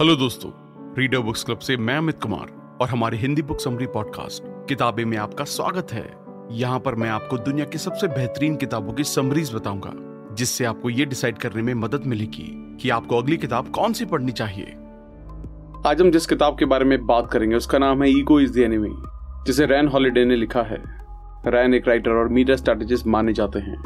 Hello 0.00 0.14
दोस्तों 0.16 0.50
reader 0.98 1.18
books 1.18 1.44
club 1.44 1.58
से 1.58 1.76
मैं 1.76 1.96
अमित 1.96 2.18
कुमार 2.22 2.78
और 2.80 2.88
हमारे 2.88 3.16
हिंदी 3.16 3.42
बुक 3.42 3.60
समरी 3.60 3.86
पॉडकास्ट 3.86 4.42
किताबें 4.68 5.04
में 5.04 5.16
आपका 5.18 5.44
स्वागत 5.44 5.92
है। 5.92 6.04
यहाँ 6.52 6.80
पर 6.80 6.94
मैं 6.94 7.08
आपको 7.10 7.38
दुनिया 7.38 7.64
की 7.64 7.78
सबसे 7.78 8.08
बेहतरीन 8.08 8.56
किताबों 8.56 8.92
की 8.92 9.04
समरीज 9.04 9.54
बताऊँगा, 9.54 9.92
जिससे 10.34 10.64
आपको 10.64 10.90
ये 10.90 11.04
डिसाइड 11.04 11.38
करने 11.38 11.62
में 11.62 11.72
मदद 11.74 12.06
मिलेगी 12.06 12.76
कि 12.80 12.90
आपको 12.90 13.18
अगली 13.18 13.36
किताब 13.36 13.70
कौन 13.70 13.92
सी 13.92 14.04
पढ़नी 14.04 14.32
चाहिए। 14.32 14.64
आज 15.86 16.00
हम 16.00 16.10
जिस 16.10 16.26
किताब 16.26 16.58
के 16.58 16.64
बारे 16.64 16.84
में 16.84 17.06
बात 17.06 17.30
करेंगे, 17.30 17.56
उसका 17.56 17.78
नाम 17.78 18.02
है 18.02 18.10
ईगो 18.10 18.40
इज़ 18.40 18.52
द 18.52 18.62
एनिमी 18.62 18.94
जिसे 19.46 19.66
रैन 19.66 19.88
हॉलीडे 19.88 20.24
ने 20.24 20.36
लिखा 20.36 20.62
है। 20.62 20.82
रैन 21.46 21.74
एक 21.74 21.88
राइटर 21.88 22.10
और 22.10 22.28
मीडिया 22.28 22.56
स्ट्रेटेजिस्ट 22.56 23.06
माने 23.06 23.32
जाते 23.32 23.58
हैं। 23.58 23.82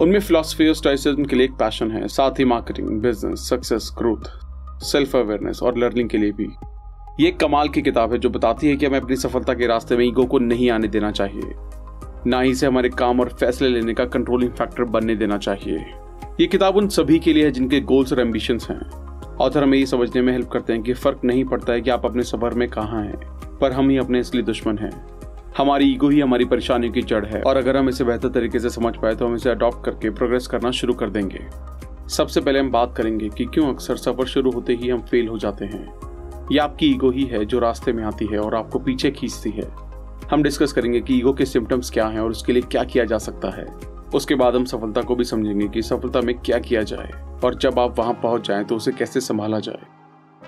उनमें 0.00 0.20
फिलोसफी 0.20 0.68
और 0.68 0.74
स्टोइसिज्म 0.74 1.24
के 1.24 1.36
लिए 1.36 1.46
एक 1.46 1.52
पैशन 1.52 1.90
है, 1.90 2.08
साथ 2.08 2.38
ही 2.38 2.44
marketing 2.44 2.88
business 3.02 3.48
success 3.50 3.90
growth 3.98 4.42
self 4.84 5.16
awareness 5.16 5.62
और 5.62 5.78
लर्निंग 5.78 6.08
के 6.08 6.18
लिए 6.18 6.32
भी। 6.32 6.48
ये 7.20 7.30
कमाल 7.32 7.68
की 7.68 7.82
किताब 7.82 8.12
है 8.12 8.18
जो 8.18 8.30
बताती 8.30 8.68
है 8.68 8.76
कि 8.76 8.86
हमें 8.86 9.00
अपनी 9.00 9.16
सफलता 9.16 9.54
के 9.54 9.66
रास्ते 9.66 9.96
में 9.96 10.04
ईगो 10.06 10.24
को 10.24 10.38
नहीं 10.38 10.70
आने 10.70 10.88
देना 10.88 11.10
चाहिए। 11.10 11.54
ना 12.26 12.40
ही 12.40 12.50
इसे 12.50 12.66
हमारे 12.66 12.88
काम 12.88 13.20
और 13.20 13.28
फैसले 13.30 13.68
लेने 13.68 13.94
का 13.94 14.04
कंट्रोलिंग 14.06 14.52
फैक्टर 14.52 14.84
बनने 14.86 15.16
देना 15.16 15.38
चाहिए। 15.38 15.84
ये 16.40 16.46
किताब 16.46 16.76
उन 16.76 16.88
सभी 16.88 17.18
के 17.18 17.32
लिए 17.32 17.44
है 17.44 17.50
जिनके 17.50 17.80
गोल्स 17.82 18.12
और 18.12 18.20
एम्बिशंस 18.20 18.68
हैं। 18.70 18.80
ऑथर 19.36 19.62
हमें 19.62 19.76
ये 19.78 19.86
समझने 19.86 20.22
में 20.22 20.32
हेल्प 20.32 20.48
करते 20.48 20.72
हैं 20.72 20.82
कि 20.82 20.92
फ़र्क 20.94 21.20
नहीं 21.24 21.44
पड़ता 21.44 21.72
है 21.72 21.80
कि 21.80 21.90
आप 21.90 22.04
अपने 22.06 22.22
सफ़र 22.22 22.54
में 22.54 22.68
कहाँ 22.68 23.02
हैं, 23.02 23.16
पर 23.60 23.72
हम 23.72 23.88
ही 23.90 23.96
अपने 23.96 24.18
असली 24.18 24.42
दुश्मन 24.42 24.78
हैं। 24.78 24.92
हमारी 25.58 25.84
ईगो 25.84 26.08
ही 26.08 26.20
हमारी 26.20 26.44
परेशानियों 26.44 26.92
की 26.92 27.02
जड़ 27.02 27.24
है 27.26 27.42
और 27.42 27.56
अगर 27.56 27.76
हम 27.76 27.88
इसे 27.88 28.04
बेहतर 28.04 28.28
तरीके 28.30 28.58
से 28.58 28.70
समझ 28.70 28.94
पाए 28.96 29.14
तो 29.14 29.26
हम 29.26 29.34
इसे 29.34 29.50
अडॉप्ट 29.50 29.84
करके 29.84 30.10
प्रोग्रेस 30.10 30.46
करना 30.46 30.70
शुरू 30.70 30.94
कर 30.94 31.10
देंगे। 31.10 31.44
सबसे 32.08 32.40
पहले 32.40 32.58
हम 32.58 32.70
बात 32.70 32.94
करेंगे 32.96 33.28
कि 33.28 33.44
क्यों 33.44 33.68
अक्सर 33.68 33.96
सफ़र 33.96 34.26
शुरू 34.26 34.50
होते 34.50 34.72
ही 34.72 34.88
हम 34.88 35.00
फेल 35.00 35.28
हो 35.28 35.38
जाते 35.38 35.64
हैं। 35.64 35.84
ये 36.52 36.58
आपकी 36.58 36.86
ईगो 36.86 37.10
ही 37.10 37.24
है 37.24 37.44
जो 37.44 37.58
रास्ते 37.58 37.92
में 37.92 38.02
आती 38.04 38.26
है 38.26 38.38
और 38.38 38.54
आपको 38.54 38.78
पीछे 38.78 39.10
खींचती 39.10 39.50
है। 39.50 39.68
हम 40.30 40.42
डिस्कस 40.42 40.72
करेंगे 40.72 41.00
कि 41.00 41.16
ईगो 41.18 41.32
के 41.32 41.44
सिम्टम्स 41.46 41.90
क्या 41.90 42.06
हैं 42.06 42.20
और 42.20 42.30
उसके 42.30 42.52
लिए 42.52 42.62
क्या 42.62 42.84
किया 42.84 43.04
जा 43.04 43.18
सकता 43.18 43.50
है। 43.50 43.64
उसके 44.14 44.34
बाद 44.34 44.56
हम 44.56 44.64
सफलता 44.64 45.02
को 45.02 45.16
भी 45.16 45.24
समझेंगे 45.24 45.68
कि 45.68 45.82
सफलता 45.82 46.20
में 46.20 46.34
क्या 46.38 46.58
किया 46.58 46.82
जाए 46.82 47.10
और 47.44 47.54
जब 47.54 47.78
आप 47.78 47.98
वहाँ 47.98 48.12
पहुँच 48.12 48.48
जाएँ 48.48 48.64
तो 48.64 48.76
उसे 48.76 48.92
कैसे 48.92 49.20
संभाला 49.20 49.58
जाए। 49.58 49.86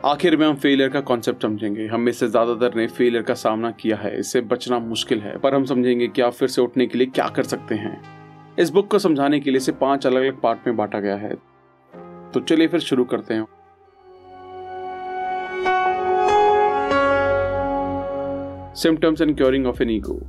आखिर 0.04 0.36
में 0.36 0.46
हम 0.46 0.54
फेलियर 0.54 0.88
का 0.88 1.00
कॉन्सेप्ट 1.00 1.42
समझेंगे। 1.42 1.86
हम 1.86 2.00
में 2.00 2.12
से 2.12 2.28
ज़्यादातर 2.28 2.74
ने 2.76 2.86
फेलियर 2.86 3.22
का 3.22 3.34
सामना 3.34 3.70
किया 3.70 3.96
है। 3.96 4.18
इससे 4.18 4.40
बचना 4.42 4.78
मुश्किल 4.78 5.20
है, 5.20 5.36
पर 5.38 5.54
हम 5.54 5.64
समझेंगे 5.64 6.08
कि 6.08 6.22
आप 6.22 6.32
फिर 6.32 6.48
से 6.48 6.62
उठने 6.62 6.86
के 6.86 6.98
लिए 6.98 7.06
क्या 7.06 7.28
कर 7.28 7.42
सकते 7.44 7.74
हैं। 7.74 8.00
इस 8.58 8.70
बुक 8.70 8.90
को 8.90 8.98
समझाने 8.98 9.40
के 9.40 9.50
लिए 9.50 9.56
इसे 9.56 9.72
पाँच 9.72 10.06
अलग 10.06 10.22
अलग 10.22 10.40
पार्ट 10.40 10.66
में 10.66 10.76
बांटा 10.76 11.00
गया 11.00 11.16
है। 11.16 11.34
तो 12.34 12.40
चलिए 12.40 12.68
फिर 12.68 12.80
शुरू 12.80 13.04
करते 13.04 13.34
हैं। 13.34 13.46
Symptoms 18.76 19.20
and 19.20 19.36
curing 19.36 19.66
of 19.66 19.82
an 19.82 19.90
ego 19.90 20.20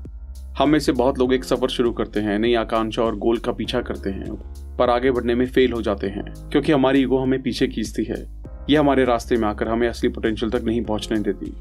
हम 0.57 0.69
में 0.69 0.79
से 0.79 0.91
बहुत 0.91 1.19
लोग 1.19 1.33
एक 1.33 1.43
सफ़र 1.43 1.69
शुरू 1.69 1.91
करते 1.91 2.19
हैं, 2.19 2.37
नई 2.39 2.53
आकांक्षा 2.55 3.01
और 3.03 3.15
गोल 3.15 3.37
का 3.37 3.51
पीछा 3.51 3.81
करते 3.81 4.09
हैं, 4.09 4.35
पर 4.77 4.89
आगे 4.89 5.11
बढ़ने 5.11 5.35
में 5.35 5.45
फेल 5.47 5.73
हो 5.73 5.81
जाते 5.81 6.07
हैं, 6.07 6.23
क्योंकि 6.51 6.71
हमारी 6.71 7.01
ईगो 7.01 7.17
हमें 7.17 7.41
पीछे 7.41 7.67
खींचती 7.67 8.03
है। 8.03 8.25
यह 8.69 8.79
हमारे 8.79 9.05
रास्ते 9.05 9.37
में 9.37 9.47
आकर 9.47 9.67
हमें 9.67 9.87
असली 9.87 10.09
पोटेंशियल 10.09 10.51
तक 10.51 10.63
नहीं 10.63 10.81
पहुँचने 10.81 11.19
देती। 11.19 11.53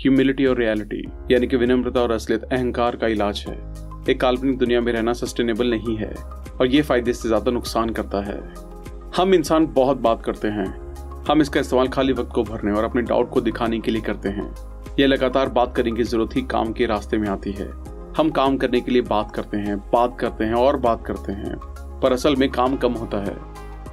ह्यूमिलिटी 0.00 0.46
और 0.46 0.58
रियलिटी 0.58 1.02
यानी 1.30 1.46
कि 1.46 1.56
विनम्रता 1.56 2.00
और 2.00 2.12
असलियत, 2.12 2.44
अहंकार 2.44 2.96
का 2.96 3.06
इलाज 3.06 3.44
है। 3.48 3.56
एक 4.10 4.20
काल्पनिक 4.20 4.58
दुनिया 4.58 4.80
में 4.80 4.92
रहना 4.92 5.12
सस्टेनेबल 5.14 5.70
नहीं 5.70 5.96
है, 5.96 6.14
और 6.60 6.66
ये 6.66 6.82
फ़ायदे 6.82 7.12
से 7.12 7.28
ज़्यादा 7.28 7.50
नुकसान 7.50 7.90
करता 7.90 8.22
है। 8.24 8.40
हम 9.18 9.34
इंसान 9.34 9.66
बहुत 9.66 9.96
बात 9.96 10.22
करते 10.22 10.48
हैं। 10.48 10.94
हम 11.30 11.40
इसका 11.40 11.60
इस्तेमाल 11.60 11.88
खाली 11.88 12.12
वक्त 12.12 12.30
को 12.34 12.42
भरने 12.42 12.72
और 12.72 12.84
अपने 12.84 13.02
डाउट 13.02 13.30
को 13.30 13.40
दिखाने 13.40 13.80
के 13.80 13.90
लिए 13.90 14.02
करते 14.02 14.28
हैं। 14.28 14.54
यह 15.00 15.06
लगातार 15.06 15.48
बात 15.48 15.76
करने 15.76 15.92
की 15.92 16.02
ज़रूरत 16.02 16.36
ही 16.36 16.42
काम 16.42 16.72
के 16.72 16.86
रास्ते 16.86 17.18
में 17.18 17.28
आती 17.28 17.52
है। 17.52 17.70
हम 18.16 18.30
काम 18.30 18.56
करने 18.56 18.80
के 18.80 18.92
लिए 18.92 19.02
बात 19.02 19.34
करते 19.34 19.56
हैं, 19.56 19.78
बात 19.78 20.16
करते 20.20 20.44
हैं 20.44 20.54
और 20.54 20.76
बात 20.76 21.06
करते 21.06 21.32
हैं। 21.32 21.56
पर 22.00 22.12
असल 22.12 22.36
में 22.36 22.50
काम 22.50 22.76
कम 22.76 22.92
होता 22.92 23.18
है। 23.18 23.36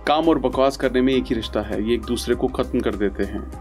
काम 0.07 0.29
और 0.29 0.39
बकवास 0.39 0.77
करने 0.77 1.01
में 1.01 1.13
एक 1.13 1.23
ही 1.23 1.35
रिश्ता 1.35 1.61
है, 1.61 1.87
ये 1.87 1.93
एक 1.93 2.01
दूसरे 2.01 2.35
को 2.35 2.47
खत्म 2.47 2.79
कर 2.79 2.95
देते 2.95 3.23
हैं। 3.23 3.51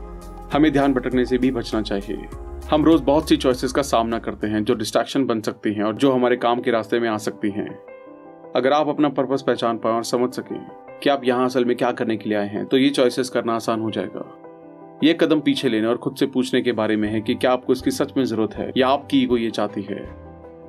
हमें 0.52 0.72
ध्यान 0.72 0.94
भटकने 0.94 1.24
से 1.24 1.38
भी 1.38 1.50
बचना 1.50 1.82
चाहिए। 1.82 2.28
हम 2.70 2.84
रोज 2.84 3.00
बहुत 3.00 3.28
सी 3.28 3.36
चॉइसेस 3.36 3.72
का 3.72 3.82
सामना 3.82 4.18
करते 4.18 4.46
हैं, 4.46 4.64
जो 4.64 4.74
डिस्ट्रैक्शन 4.74 5.26
बन 5.26 5.40
सकती 5.40 5.74
हैं 5.74 5.84
और 5.84 5.94
जो 5.94 6.12
हमारे 6.12 6.36
काम 6.36 6.60
के 6.60 6.70
रास्ते 6.70 7.00
में 7.00 7.08
आ 7.08 7.16
सकती 7.16 7.50
हैं। 7.50 7.78
अगर 8.56 8.72
आप 8.72 8.88
अपना 8.88 9.08
पर्पस 9.08 9.44
पहचान 9.46 9.78
पाए 9.78 9.92
और 9.92 10.04
समझ 10.04 10.34
सकें 10.34 10.83
कि 11.02 11.10
आप 11.10 11.24
यहाँ 11.24 11.44
असल 11.44 11.64
में 11.64 11.76
क्या 11.76 11.90
करने 11.92 12.16
के 12.16 12.28
लिए 12.28 12.38
आए 12.38 12.48
हैं 12.48 12.64
तो 12.66 12.78
ये 12.78 12.90
चॉइसेस 12.90 13.28
करना 13.28 13.54
आसान 13.54 13.80
हो 13.80 13.90
जाएगा। 13.90 14.24
ये 15.04 15.14
कदम 15.20 15.40
पीछे 15.40 15.68
लेने 15.68 15.86
और 15.86 15.96
खुद 15.96 16.16
से 16.16 16.26
पूछने 16.26 16.60
के 16.62 16.72
बारे 16.72 16.96
में 16.96 17.08
है 17.08 17.20
कि 17.20 17.34
क्या 17.34 17.52
आपको 17.52 17.72
इसकी 17.72 17.90
सच 17.90 18.12
में 18.16 18.24
ज़रूरत 18.24 18.54
है, 18.54 18.70
या 18.76 18.88
आपकी 18.88 19.22
ईगो 19.22 19.36
ये 19.36 19.50
चाहती 19.50 19.82
है, 19.82 20.02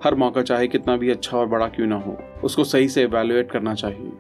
हर 0.04 0.16
मौका 0.16 0.42
चाहे 0.42 0.68
कितना 0.68 0.96
भी 0.98 1.10
अच्छा 1.10 1.38
और 1.38 1.48
बड़ा 1.48 1.68
क्यों 1.68 1.88
ना 1.88 1.96
हो, 1.98 2.18
उसको 2.44 2.64
सही 2.64 2.90
से 2.90 3.04
एवेलुएट 3.04 3.52
करना 3.52 3.74
चाहिए। 3.74 4.12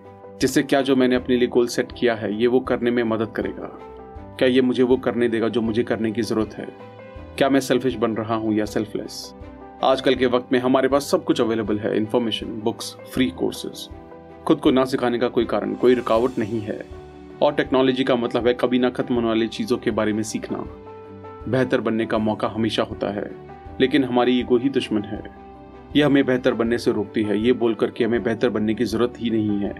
जिससे 0.42 0.64
क्या 0.64 0.82
जो 0.82 0.96
मैंने 0.96 1.16
अपने 1.16 1.38
लिए 1.38 1.48
गोल 1.48 1.68
सेट 1.68 1.92
किया 1.92 2.16
है, 2.16 2.34
ये 2.34 2.48
वो 2.48 2.60
करने 2.62 2.92
में 2.92 3.04
मदद 3.06 3.32
करेगा। 3.36 3.68
क्या 4.40 4.48
ये 4.48 4.62
मुझे 4.62 4.84
वो 4.84 4.98
करने 4.98 5.28
देगा 5.30 5.50
जो 5.50 5.62
मुझे 5.62 5.84
करने 5.84 6.12
की 6.12 6.22
ज़रूरत 6.22 6.54
है? 6.54 6.68
क्या 7.38 7.50
मैं 7.50 7.60
सेल्फिश 7.60 7.96
बन 7.96 8.16
रहा 8.16 8.36
हूँ 8.36 8.54
या 8.54 8.66
सेल्फलेस 8.66 9.34
आजकल 9.84 10.16
के 10.16 10.26
वक्त 10.28 10.52
में 10.52 10.60
हमारे 10.60 10.88
पास 10.88 11.10
सब 11.12 11.24
कुछ 11.24 11.42
अवेलेबल 11.42 11.80
है 11.80 11.96
इन्फॉर्मेशन 11.98 12.60
बुक्स 12.64 12.96
फ्री 13.14 13.30
कोर्सेज 13.32 13.88
खुद 14.48 14.60
को 14.60 14.72
ना 14.72 14.84
सिखाने 14.86 15.20
का 15.20 15.28
कोई 15.28 15.46
कारण, 15.46 15.74
कोई 15.74 15.94
रुकावट 15.94 16.38
नहीं 16.40 16.60
है। 16.62 16.80
और 17.42 17.54
टेक्नोलॉजी 17.54 18.04
का 18.04 18.16
मतलब 18.16 18.48
है 18.48 18.54
कभी 18.54 18.80
ना 18.80 18.90
खत्म 18.90 19.16
होने 19.16 19.28
वाली 19.28 19.48
चीज़ों 19.48 19.78
के 19.78 19.92
बारे 19.92 20.14
में 20.14 20.22
सीखना। 20.24 20.58
बेहतर 21.48 21.82
बनने 21.82 22.06
का 22.06 22.18
मौका 22.18 22.48
हमेशा 22.48 22.84
होता 22.84 23.12
है, 23.14 23.30
लेकिन 23.82 24.04
हमारी 24.04 24.40
ईगो 24.40 24.58
ही 24.58 24.70
दुश्मन 24.70 25.04
है। 25.04 25.24
यह 25.96 26.06
हमें 26.06 26.26
बेहतर 26.26 26.54
बनने 26.54 26.78
से 26.78 26.92
रोकती 26.92 27.24
है, 27.24 27.40
ये 27.40 27.54
बोलकर 27.54 27.92
कि 27.92 28.04
हमें 28.04 28.24
बेहतर 28.24 28.50
बनने 28.50 28.74
की 28.74 28.86
ज़रूरत 28.86 29.14
ही 29.18 29.30
नहीं 29.30 29.60
है। 29.60 29.74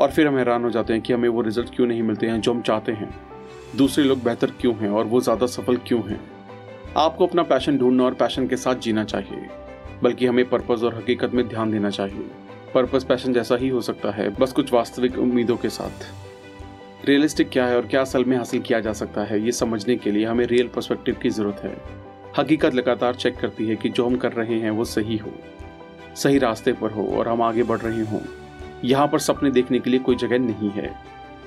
और 0.00 0.10
फिर 0.10 0.26
हम 0.26 0.38
हैरान 0.38 0.64
हो 0.64 0.70
जाते 0.70 0.92
हैं 0.92 1.02
कि 1.02 1.12
हमें 1.12 1.28
वो 1.28 1.42
रिज़ल्ट 1.42 1.74
क्यों 1.76 1.86
नहीं 1.86 2.02
मिलते 2.02 2.26
हैं 2.26 2.40
जो 2.40 2.52
हम 2.52 2.60
चाहते 2.60 2.92
हैं। 2.92 3.08
दूसरे 3.76 4.04
लोग 4.04 4.22
बेहतर 4.24 4.50
क्यों 4.60 4.74
हैं 4.74 4.90
और 4.90 5.04
वो 5.04 5.20
ज़्यादा 5.20 5.46
सफल 5.46 5.76
क्यों 5.76 6.00
हैं? 6.02 6.20
आपको 6.96 7.26
अपना 7.26 7.42
पैशन 7.42 7.78
ढूंढना 7.78 8.04
और 8.04 8.14
पैशन 8.14 8.46
के 8.46 8.56
साथ 8.56 8.74
जीना 8.76 9.04
चाहिए, 9.04 9.48
बल्कि 10.02 10.26
हमें 10.26 10.48
पर्पज 10.48 10.84
और 10.84 10.94
हकीकत 10.94 11.34
में 11.34 11.46
ध्यान 11.48 11.70
देना 11.70 11.90
चाहिए। 11.90 12.26
पर्पस 12.74 13.04
पैशन 13.04 13.32
जैसा 13.32 13.56
ही 13.56 13.68
हो 13.68 13.80
सकता 13.80 14.10
है, 14.10 14.28
बस 14.28 14.52
कुछ 14.52 14.72
वास्तविक 14.72 15.18
उम्मीदों 15.18 15.56
के 15.56 15.68
साथ। 15.68 17.06
रियलिस्टिक 17.06 17.50
क्या 17.50 17.66
है 17.66 17.76
और 17.76 17.86
क्या 17.86 18.00
असल 18.00 18.24
में 18.24 18.36
हासिल 18.36 18.60
किया 18.60 18.80
जा 18.80 18.92
सकता 18.92 19.24
है, 19.24 19.44
ये 19.44 19.52
समझने 19.52 19.96
के 19.96 20.10
लिए 20.10 20.24
हमें 20.24 20.46
रियल 20.46 20.68
पर्सपेक्टिव 20.68 21.14
की 21.14 21.30
ज़रूरत 21.30 21.60
है। 21.60 21.76
हकीकत 22.38 22.74
लगातार 22.74 23.14
चेक 23.14 23.36
करती 23.36 23.66
है 23.66 23.76
कि 23.76 23.88
जो 23.88 24.06
हम 24.06 24.16
कर 24.16 24.32
रहे 24.32 24.58
हैं, 24.58 24.70
वो 24.70 24.84
सही 24.84 25.16
हो। 25.16 25.32
सही 26.16 26.38
रास्ते 26.38 26.72
पर 26.72 26.90
हो 26.90 27.06
और 27.06 27.28
हम 27.28 27.42
आगे 27.42 27.62
बढ़ 27.62 27.78
रहे 27.78 28.04
हों। 28.04 28.20
यहाँ 28.84 29.08
पर 29.08 29.18
सपने 29.18 29.50
देखने 29.50 29.78
के 29.78 29.90
लिए 29.90 30.00
कोई 30.00 30.16
जगह 30.16 30.38
नहीं 30.38 30.70
है। 30.70 30.94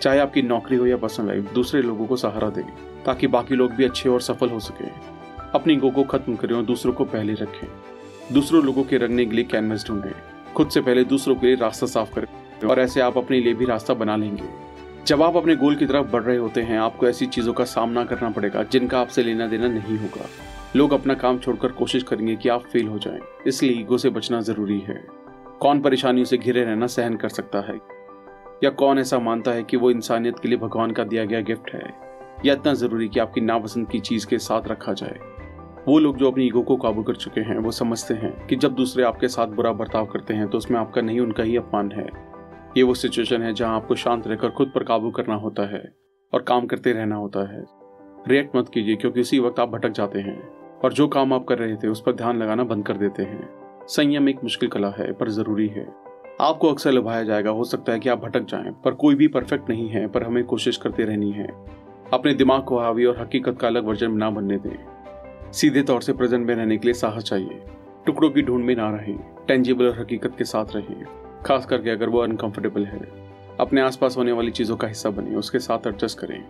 चाहे 0.02 0.20
आपकी 0.20 0.42
नौकरी 0.42 0.78
हो 0.78 0.88
या 0.88 0.98
पर्सनल 0.98 1.28
लाइफ 1.28 1.54
दूसरे 1.54 1.82
लोगों 1.82 2.06
को 2.08 2.16
सहारा 2.16 2.50
दें, 2.50 2.66
ताकि 3.06 3.28
बाकी 3.28 3.56
लोग 3.56 3.72
भी 3.72 3.84
अच्छे 3.84 4.10
और 4.10 4.22
सफल 4.22 4.50
हो 4.50 4.60
सके। 4.60 4.88
अपनी 5.54 5.76
गो 5.76 5.90
को 5.90 6.04
खत्म 6.04 6.36
करें 6.36 6.56
और 6.56 6.64
दूसरों 6.64 6.94
को 6.94 7.06
पहले 7.06 7.34
रखें। 7.34 7.68
दूसरों 8.34 8.64
लोगों 8.64 8.84
के 8.84 8.98
रंगने 8.98 9.26
के 9.26 9.36
लिए 9.36 9.44
कैनवस 9.44 9.88
ढूंढें। 9.88 10.37
खुद 10.58 10.70
से 10.70 10.82
पहले 10.82 11.04
दूसरों 11.04 11.36
के 11.36 11.48
लिए 11.48 11.56
रास्ता 11.56 11.88
साफ़ 11.88 12.14
करें 12.14 12.68
और 12.68 12.80
ऐसे 12.80 13.02
आप 13.02 13.18
अपने 13.18 13.40
लिए 13.40 13.54
भी 13.54 13.66
रास्ता 13.66 13.94
बना 13.94 14.16
लेंगे। 14.16 14.44
जब 15.08 15.22
आप 15.22 15.36
अपने 15.38 15.56
गोल 15.56 15.76
की 15.76 15.86
तरफ़ 15.86 16.08
बढ़ 16.08 16.24
रहे 16.24 16.38
होते 16.38 16.62
हैं 16.62 16.80
आपको 16.80 17.08
ऐसी 17.08 17.26
चीज़ों 17.26 17.54
का 17.54 17.64
सामना 17.64 18.04
करना 18.04 18.30
पड़ेगा 18.30 18.64
जिनका 18.64 19.00
आपसे 19.00 19.24
लेना 19.24 19.48
देना 19.48 19.68
नहीं 19.68 19.98
होगा। 19.98 20.26
लोग 20.76 20.94
अपना 20.94 21.14
काम 21.14 21.40
छोड़कर 21.40 21.72
कोशिश 21.72 22.04
करेंगे 22.04 22.36
कि 22.36 22.50
आप 22.50 22.64
फेल 22.64 22.88
हो 22.88 23.00
जाएँ, 23.00 23.20
इसलिए 23.48 23.80
ईगो 23.80 23.98
से 23.98 24.10
बचना 24.10 24.42
ज़रूरी 24.42 24.80
है। 24.80 25.08
कौन 25.60 25.82
परेशानियों 25.82 26.26
से 26.26 26.38
घिरे 26.38 26.64
रहना 26.64 26.88
सहन 26.88 27.16
कर 27.16 27.30
सकता 27.30 27.60
है? 27.60 27.80
या 28.64 28.70
कौन 28.70 29.00
ऐसा 29.00 29.20
मानता 29.20 29.52
है 29.52 29.64
कि 29.64 29.78
वो 29.78 29.92
इंसानियत 29.92 30.40
के 30.40 30.48
लिए 30.48 30.58
भगवान 30.58 30.92
का 30.92 31.04
दिया 31.04 31.26
गया 31.26 31.42
गिफ्ट 31.42 31.74
है? 31.74 31.94
या 32.46 32.54
इतना 32.54 32.74
ज़रूरी 32.74 33.08
कि 33.08 33.20
आपकी 33.20 33.42
नापसंद 33.42 33.90
की 33.90 34.00
चीज़ 34.00 34.28
के 34.28 34.38
साथ 34.38 34.68
रखा 34.68 34.94
जाए? 34.94 35.20
वो 35.88 36.00
लोग 36.00 36.18
जो 36.18 36.32
अपनी 36.32 36.46
ईगो 36.46 36.62
को 36.62 36.76
काबू 36.76 37.04
कर 37.04 37.16
चुके 37.16 37.42
हैं, 37.42 37.58
वो 37.58 37.72
समझते 37.72 38.14
हैं 38.14 38.48
कि 38.48 38.56
जब 38.56 38.74
दूसरे 38.76 39.04
आपके 39.04 39.28
साथ 39.28 39.48
बुरा 39.48 39.72
बर्ताव 39.72 40.06
करते 40.06 40.34
हैं 40.34 40.48
तो 40.48 40.58
उसमें 40.58 40.80
आपका 40.80 41.02
नहीं, 41.02 41.20
उनका 41.20 41.44
ही 41.44 41.58
अपमान 41.58 41.92
है। 41.92 42.08
ये 42.78 42.84
वो 42.84 42.94
सिचुएशन 42.94 43.42
है 43.42 43.54
जहाँ 43.54 43.76
आपको 43.76 43.96
शांत 43.96 44.28
रहकर 44.28 44.50
खुद 44.50 44.72
पर 44.76 44.84
काबू 44.84 45.12
करना 45.12 45.36
होता 45.36 45.66
है 45.66 45.82
और 46.34 46.42
काम 46.42 46.66
करते 46.66 46.94
रहना 46.94 47.16
होता 47.16 47.48
है। 47.54 47.64
रिएक्ट 48.28 48.56
मत 48.56 48.70
कीजिए, 48.70 48.96
क्योंकि 48.96 49.22
उसी 49.22 49.40
वक्त 49.40 49.60
आप 49.60 49.70
भटक 49.70 49.90
जाते 49.90 50.20
हैं 50.20 50.42
और 50.84 50.94
जो 50.94 51.08
काम 51.08 51.34
आप 51.34 51.46
कर 51.46 51.58
रहे 51.58 51.76
थे, 51.76 51.88
उस 51.88 52.02
पर 52.02 52.12
ध्यान 52.12 52.38
लगाना 52.38 52.64
बंद 52.64 52.86
कर 52.86 52.98
देते 52.98 53.24
हैं। 53.24 53.50
संयम 53.88 54.30
एक 54.30 54.44
मुश्किल 54.44 54.70
कला 54.70 54.90
है, 54.90 55.12
पर 55.14 55.30
ज़रूरी 55.30 55.68
है। 55.68 55.88
आपको 56.42 56.72
अक्सर 56.72 56.92
लुभाया 56.92 57.24
जाएगा, 57.24 57.50
हो 57.50 57.64
सकता 57.64 57.92
है 57.92 58.00
कि 58.00 58.10
आप 58.10 58.20
भटक 58.20 58.46
जाएँ, 58.46 58.72
पर 58.86 58.92
कोई 58.92 59.16
भी 59.16 59.28
परफेक्ट 59.28 59.70
नहीं 59.70 59.90
है, 59.90 60.08
पर 60.08 60.24
हमें 60.24 60.44
कोशिश 60.44 60.78
करते 60.78 61.04
रहनी 61.04 61.32
है। 61.32 61.48
अपने 62.14 62.34
दिमाग 62.34 62.64
को 62.64 62.80
हावी 62.80 63.06
और 63.06 63.20
हकीकत 63.22 63.58
का 63.62 63.68
अलग 63.68 63.86
वर्जन 63.86 64.12
ना 64.12 64.30
बनने 64.30 64.58
दें। 64.58 64.97
सीधे 65.54 65.82
तौर 65.82 66.02
से 66.02 66.14
प्रेजेंट 66.14 66.48
में 66.48 66.56
रहने 66.56 66.78
के 66.78 66.88
लिए 66.88 66.94
साहस 66.94 67.24
चाहिए। 67.24 67.62
टुकड़ों 68.06 68.30
की 68.30 68.42
ढूंढ 68.42 68.66
में 68.66 68.76
ना 68.76 68.90
रहें 68.90 69.20
टेंजिबल 69.48 69.88
और 69.88 70.00
हकीकत 70.00 70.32
के 70.38 70.44
साथ 70.44 70.66
रहें। 70.76 71.06
खास 71.46 71.66
करके 71.66 71.90
अगर 71.90 72.10
वो 72.10 72.20
अनकंफर्टेबल 72.20 72.86
है। 72.86 73.28
अपने 73.60 73.82
आसपास 73.82 74.18
होने 74.18 74.32
वाली 74.32 74.52
चीज़ों 74.52 74.78
का 74.78 74.88
हिस्सा 74.88 75.10
बने, 75.10 75.36
उसके 75.36 75.60
साथ 75.60 75.88
एडजस्ट 75.88 76.20
करें। 76.20 76.44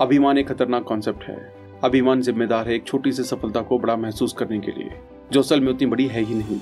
अभिमान 0.00 0.38
एक 0.38 0.48
खतरनाक 0.48 0.82
कॉन्सेप्ट 0.82 1.24
है। 1.24 1.54
अभिमान 1.84 2.20
जिम्मेदार 2.20 2.68
है 2.68 2.74
एक 2.74 2.84
छोटी 2.84 3.12
सी 3.12 3.22
सफलता 3.22 3.60
को 3.60 3.78
बड़ा 3.78 3.96
महसूस 3.96 4.32
करने 4.32 4.60
के 4.60 4.72
लिए। 4.72 4.90
जो 5.32 5.40
असल 5.40 5.60
में 5.60 5.72
उतनी 5.72 5.86
बड़ी 5.86 6.06
है 6.06 6.20
ही 6.20 6.34
नहीं। 6.34 6.60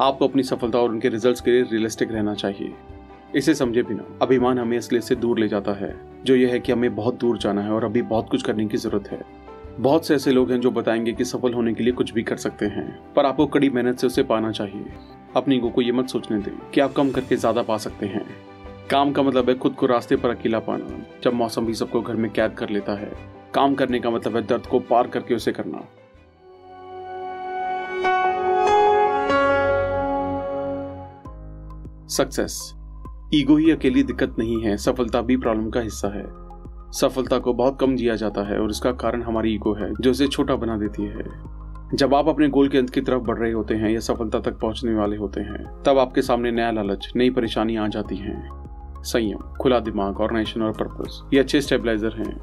आपको 0.00 0.28
अपनी 0.28 0.42
सफलता 0.42 0.78
और 0.78 0.90
उनके 0.90 1.08
रिजल्ट्स 1.08 1.40
के 1.40 1.50
लिए 1.50 1.62
रियलिस्टिक 1.62 2.12
रहना 2.12 2.34
चाहिए। 2.34 2.72
इसे 3.34 3.54
समझे 3.54 3.82
बिना 3.82 4.18
अभिमान 4.22 4.58
हमें 4.58 4.76
असलियत 4.78 5.04
से 5.04 5.14
दूर 5.14 5.38
ले 5.38 5.48
जाता 5.48 5.72
है। 5.72 6.00
जो 6.24 6.36
यह 6.36 6.48
है 6.48 6.60
कि 6.60 6.72
हमें 6.72 6.96
बहुत 6.96 7.14
दूर 7.18 7.38
जाना 7.38 7.62
है 7.62 7.70
और 7.70 7.84
अभी 7.84 8.02
बहुत 8.02 8.28
कुछ 8.30 8.42
करने 8.42 8.66
की 8.66 8.76
ज़रूरत 8.76 9.08
है। 9.08 9.39
बहुत 9.80 10.06
से 10.06 10.14
ऐसे 10.14 10.32
लोग 10.32 10.50
हैं 10.50 10.60
जो 10.60 10.70
बताएँगे 10.70 11.12
कि 11.12 11.24
सफल 11.24 11.54
होने 11.54 11.74
के 11.74 11.84
लिए 11.84 11.92
कुछ 11.92 12.12
भी 12.12 12.22
कर 12.22 12.36
सकते 12.36 12.66
हैं, 12.66 13.12
पर 13.14 13.26
आपको 13.26 13.46
कड़ी 13.46 13.70
मेहनत 13.70 13.98
से 13.98 14.06
उसे 14.06 14.22
पाना 14.22 14.50
चाहिए। 14.52 14.92
अपनी 15.36 15.56
ईगो 15.56 15.68
को 15.68 15.82
ये 15.82 15.92
मत 15.92 16.08
सोचने 16.08 16.38
दें 16.38 16.70
कि 16.70 16.80
आप 16.80 16.92
कम 16.92 17.10
करके 17.10 17.36
ज़्यादा 17.36 17.62
पा 17.62 17.76
सकते 17.76 18.06
हैं। 18.06 18.24
काम 18.90 19.12
का 19.12 19.22
मतलब 19.22 19.48
है 19.48 19.54
खुद 19.54 19.74
को 19.74 19.86
रास्ते 19.86 20.16
पर 20.16 20.30
अकेला 20.30 20.58
पाना, 20.58 21.04
जब 21.22 21.32
मौसम 21.32 21.66
भी 21.66 21.74
सबको 21.74 22.00
घर 22.00 22.14
में 22.14 22.30
कैद 22.30 22.52
कर 22.52 22.70
लेता 22.70 22.92
है। 22.92 23.12
काम 23.54 23.74
करने 23.74 24.00
का 24.00 24.10
मतलब 24.10 24.36
है 24.36 24.42
दर्द 24.42 24.66
को 24.66 24.80
पार 24.80 25.06
करके 25.06 25.34
उसे 25.34 25.52
करना। 25.52 25.80
सक्सेस। 32.08 32.74
ईगो 33.34 33.56
ही 33.56 33.70
अकेली 33.70 34.02
दिक्कत 34.02 34.36
नहीं 34.38 34.62
है, 34.62 34.76
सफलता 34.76 35.20
भी 35.20 35.36
प्रॉब्लम 35.36 35.70
का 35.70 35.80
हिस्सा 35.80 36.08
है। 36.08 36.49
सफलता 36.92 37.38
को 37.38 37.52
बहुत 37.52 37.78
कम 37.80 37.96
दिया 37.96 38.14
जाता 38.14 38.42
है 38.42 38.58
और 38.58 38.70
इसका 38.70 38.92
कारण 38.92 39.22
हमारी 39.22 39.54
ईगो 39.54 39.74
है, 39.74 39.92
जो 40.00 40.10
इसे 40.10 40.26
छोटा 40.26 40.56
बना 40.56 40.76
देती 40.76 41.02
है। 41.02 41.24
जब 41.94 42.14
आप 42.14 42.28
अपने 42.28 42.48
गोल 42.48 42.68
के 42.68 42.78
अंत 42.78 42.90
की 42.90 43.00
तरफ़ 43.00 43.22
बढ़ 43.22 43.38
रहे 43.38 43.52
होते 43.52 43.74
हैं 43.74 43.90
या 43.90 44.00
सफलता 44.00 44.40
तक 44.40 44.58
पहुँचने 44.58 44.94
वाले 44.94 45.16
होते 45.16 45.40
हैं, 45.40 45.64
तब 45.82 45.98
आपके 45.98 46.22
सामने 46.22 46.50
नया 46.50 46.70
लालच, 46.70 47.12
नई 47.16 47.30
परेशानी 47.30 47.76
आ 47.76 47.86
जाती 47.86 48.16
है। 48.16 48.48
संयम, 49.02 49.38
खुला 49.60 49.78
दिमाग, 49.80 50.20
ऑर्गेनाइजेशन 50.20 50.62
और 50.62 50.72
पर्पस, 50.72 51.22
ये 51.34 51.40
अच्छे 51.40 51.60
स्टेबलाइजर 51.60 52.12
हैं। 52.12 52.40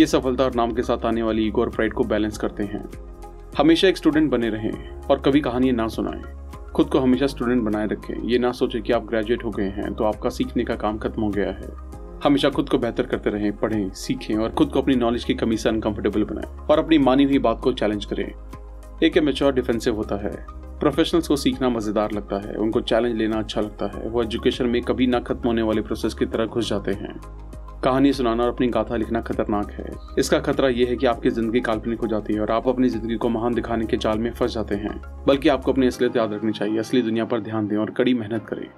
ये 0.00 0.06
सफलता 0.06 0.44
और 0.44 0.54
नाम 0.54 0.72
के 0.72 0.82
साथ 0.82 1.04
आने 1.04 1.22
वाली 1.22 1.46
ईगो 1.46 1.60
और 1.60 1.68
प्राइड 1.68 1.92
को 1.92 2.04
बैलेंस 2.04 2.38
करते 2.38 2.62
हैं। 2.62 2.84
हमेशा 3.58 3.88
एक 3.88 3.96
स्टूडेंट 3.96 4.30
बने 4.30 4.48
रहें 4.48 5.00
और 5.00 5.18
कभी 5.18 5.40
कहानी 5.40 5.72
ना 5.72 5.88
सुनाएँ। 5.88 6.22
खुद 6.74 6.86
को 6.86 6.98
हमेशा 6.98 7.26
स्टूडेंट 7.26 7.62
बनाए 7.62 7.86
रखें। 7.86 8.22
ये 8.22 8.38
ना 8.38 8.52
सोचें 8.52 8.82
कि 8.82 8.92
आप 8.92 9.06
ग्रेजुएट 9.06 9.44
हो 9.44 9.50
गए 9.50 9.68
हैं 9.68 9.94
तो 9.94 10.04
आपका 10.04 10.30
सीखने 10.30 10.64
का 10.64 10.74
काम 10.74 10.98
खत्म 10.98 11.22
हो 11.22 11.28
गया 11.28 11.48
है। 11.48 11.97
हमेशा 12.24 12.48
खुद 12.50 12.68
को 12.68 12.78
बेहतर 12.78 13.06
करते 13.06 13.30
रहें, 13.30 13.56
पढ़ें, 13.56 13.90
सीखें 13.90 14.34
और 14.34 14.50
खुद 14.50 14.68
को 14.68 14.80
अपनी 14.82 14.94
नॉलेज 14.94 15.24
की 15.24 15.34
कमी 15.34 15.56
से 15.56 15.68
अनकंफर्टेबल 15.68 16.24
बनाएँ 16.24 16.66
और 16.66 16.78
अपनी 16.78 16.98
मानी 16.98 17.24
हुई 17.24 17.38
बात 17.38 17.60
को 17.60 17.72
चैलेंज 17.72 18.04
करें। 18.04 18.32
एक 19.02 19.18
मेच्योर 19.18 19.52
डिफेंसिव 19.52 19.96
होता 19.96 20.16
है। 20.16 20.46
प्रोफेशनल्स 20.80 21.28
को 21.28 21.36
सीखना 21.36 21.68
मज़ेदार 21.68 22.12
लगता 22.12 22.36
है, 22.36 22.54
उनको 22.54 22.80
चैलेंज 22.80 23.16
लेना 23.16 23.38
अच्छा 23.38 23.60
लगता 23.60 23.86
है। 23.86 24.08
वो 24.08 24.22
एजुकेशन 24.22 24.66
में 24.66 24.80
कभी 24.82 25.06
ना 25.06 25.20
खत्म 25.20 25.48
होने 25.48 25.62
वाले 25.62 25.82
प्रोसेस 25.82 26.14
की 26.14 26.26
तरह 26.26 26.46
घुस 26.46 26.68
जाते 26.70 26.92
हैं। 26.92 27.20
कहानी 27.84 28.12
सुनाना 28.12 28.42
और 28.42 28.48
अपनी 28.48 28.68
गाथा 28.68 28.96
लिखना 28.96 29.20
खतरनाक 29.20 29.70
है। 29.70 29.86
इसका 30.18 30.38
खतरा 30.38 30.68
यह 30.68 30.88
है 30.88 30.96
कि 30.96 31.06
आपकी 31.06 31.30
ज़िंदगी 31.30 31.60
काल्पनिक 31.60 32.00
हो 32.00 32.06
जाती 32.06 32.34
है 32.34 32.40
और 32.40 32.50
आप 32.50 32.68
अपनी 32.68 32.88
ज़िंदगी 32.88 33.16
को 33.16 33.28
महान 33.28 33.54
दिखाने 33.54 33.86
के 33.86 33.96
जाल 33.96 34.18
में 34.18 34.30
फंस 34.32 34.54
जाते 34.54 34.74
हैं। 34.74 35.00
बल्कि 35.26 35.48
आपको 35.48 35.72
अपनी 35.72 35.86
असलियत 35.86 36.16
याद 36.16 36.32
रखनी 36.32 36.52
चाहिए, 36.52 36.78
असली 36.78 37.02
दुनिया 37.02 37.24
पर 37.24 37.40
ध्यान 37.40 37.68
दें 37.68 37.76
और 37.76 37.90
कड़ी 37.90 38.14
मेहनत 38.14 38.46
करें। 38.46 38.68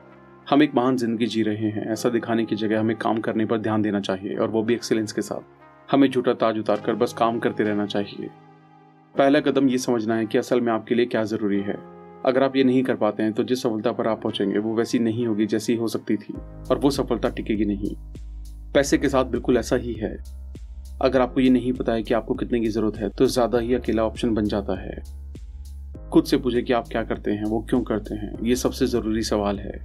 हम 0.51 0.63
एक 0.63 0.75
महान 0.75 0.97
ज़िंदगी 0.97 1.27
जी 1.27 1.43
रहे 1.43 1.69
हैं। 1.71 1.85
ऐसा 1.93 2.09
दिखाने 2.09 2.45
की 2.45 2.57
जगह 2.57 2.81
हमें 2.81 2.97
काम 2.97 3.19
करने 3.21 3.45
पर 3.47 3.59
ध्यान 3.59 3.83
देना 3.83 3.99
चाहिए 4.01 4.37
और 4.37 4.49
वो 4.51 4.63
भी 4.63 4.75
एक्सेलेंस 4.75 5.13
के 5.13 5.23
साथ। 5.23 5.91
हमें 5.91 6.09
झूठा 6.11 6.33
ताज 6.33 6.59
उतार 6.59 6.81
कर 6.87 6.95
बस 6.95 7.13
काम 7.13 7.39
करते 7.39 7.65
रहना 7.65 7.87
चाहिए। 7.87 8.29
पहला 9.15 9.41
कदम 9.41 9.69
ये 9.69 9.79
समझना 9.79 10.17
है 10.17 10.27
कि 10.27 10.39
असल 10.39 10.61
में 10.61 10.73
आपके 10.73 10.95
लिए 10.95 11.07
क्या 11.07 11.23
ज़रूरी 11.25 11.61
है। 11.61 11.77
अगर 12.27 12.43
आप 12.43 12.57
ये 12.57 12.65
नहीं 12.65 12.83
कर 12.83 12.97
पाते 12.97 13.23
हैं 13.23 13.33
तो 13.33 13.43
जिस 13.43 13.63
सफलता 13.63 13.93
पर 13.93 14.09
आप 14.09 14.23
पहुँचेंगे, 14.23 14.59
वो 14.59 14.75
वैसी 14.77 14.99
नहीं 14.99 15.27
होगी 15.27 15.47
जैसी 15.47 15.75
हो 15.75 15.89
सकती 15.89 16.17
थी, 16.17 16.35
और 16.71 16.79
वो 16.79 16.91
सफलता 16.91 17.29
टिकेगी 17.29 17.65
नहीं। 17.65 17.95
पैसे 18.75 18.99
के 18.99 19.09
साथ 19.09 19.25
बिल्कुल 19.27 19.57
ऐसा 19.57 19.77
ही 19.77 19.93
है। 19.93 20.13
अगर 21.03 21.21
आपको 21.21 21.41
ये 21.41 21.51
नहीं 21.51 21.73
पता 21.73 21.93
है 21.93 22.03
कि 22.03 22.15
आपको 22.15 22.35
कितने 22.35 22.61
की 22.61 22.69
ज़रूरत 22.69 22.97
है 22.97 23.09
तो 23.11 23.27
ज़्यादा 23.29 23.59
ही 23.59 23.75
अकेला 23.75 24.05
ऑप्शन 24.05 24.35
बन 24.35 24.45
जाता 24.47 24.81
है। 24.81 25.03
खुद 26.11 26.25
से 26.25 26.37
पूछे 26.37 26.63
कि 26.63 26.73
आप 26.73 26.89
क्या 26.89 27.05
करते 27.05 27.31
हैं, 27.31 27.45
वो 27.45 27.65
क्यों 27.71 27.83
करते 27.83 28.15
हैं, 28.15 28.35
ये 28.43 28.57
सबसे 28.57 28.87
ज़रूरी 28.89 29.23
सवाल 29.23 29.59
है। 29.59 29.83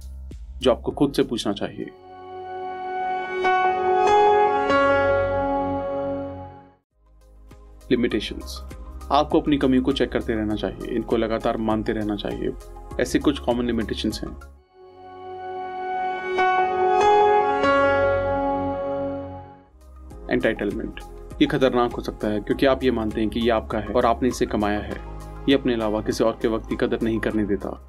जो 0.58 0.72
आपको 0.72 0.92
खुद 0.92 1.12
से 1.12 1.22
पूछना 1.22 1.52
चाहिए। 1.52 1.90
लिमिटेशंस 7.90 8.60
आपको 9.12 9.40
अपनी 9.40 9.56
कमियों 9.56 9.82
को 9.82 9.92
चेक 9.92 10.10
करते 10.12 10.34
रहना 10.34 10.54
चाहिए, 10.54 10.94
इनको 10.96 11.16
लगातार 11.16 11.56
मानते 11.56 11.92
रहना 11.92 12.16
चाहिए। 12.16 12.52
ऐसे 13.00 13.18
कुछ 13.18 13.38
कॉमन 13.38 13.66
लिमिटेशंस 13.66 14.20
हैं। 14.20 14.30
एंटाइटलमेंट 20.30 21.00
ये 21.42 21.46
खतरनाक 21.46 21.92
हो 21.92 22.02
सकता 22.02 22.28
है, 22.28 22.40
क्योंकि 22.40 22.66
आप 22.66 22.84
ये 22.84 22.90
मानते 22.90 23.20
हैं 23.20 23.30
कि 23.30 23.40
ये 23.40 23.50
आपका 23.50 23.78
है 23.78 23.88
और 23.88 24.06
आपने 24.06 24.28
इसे 24.28 24.46
कमाया 24.46 24.80
है। 24.80 25.00
ये 25.48 25.54
अपने 25.54 25.74
अलावा 25.74 26.00
किसी 26.02 26.24
और 26.24 26.38
के 26.42 26.48
वक्त 26.48 26.68
की 26.68 26.76
कदर 26.76 27.02
नहीं 27.02 27.18
करने 27.20 27.44
देता। 27.44 27.88